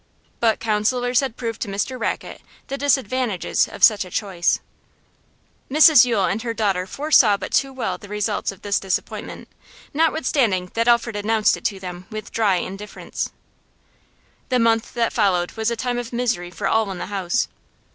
But 0.39 0.59
counsellors 0.59 1.19
had 1.19 1.37
proved 1.37 1.61
to 1.61 1.67
Mr 1.67 1.95
Rackett 1.99 2.41
the 2.69 2.77
disadvantages 2.79 3.67
of 3.67 3.83
such 3.83 4.03
a 4.03 4.09
choice. 4.09 4.59
Mrs 5.69 6.05
Yule 6.05 6.25
and 6.25 6.41
her 6.41 6.55
daughter 6.55 6.87
foresaw 6.87 7.37
but 7.37 7.51
too 7.51 7.71
well 7.71 7.99
the 7.99 8.09
results 8.09 8.51
of 8.51 8.63
this 8.63 8.79
disappointment, 8.79 9.47
notwithstanding 9.93 10.71
that 10.73 10.87
Alfred 10.87 11.15
announced 11.15 11.55
it 11.55 11.65
to 11.65 11.79
them 11.79 12.07
with 12.09 12.31
dry 12.31 12.55
indifference. 12.55 13.29
The 14.49 14.57
month 14.57 14.91
that 14.95 15.13
followed 15.13 15.51
was 15.51 15.69
a 15.69 15.75
time 15.75 15.99
of 15.99 16.11
misery 16.11 16.49
for 16.49 16.65
all 16.67 16.89
in 16.89 16.97
the 16.97 17.05
house. 17.05 17.47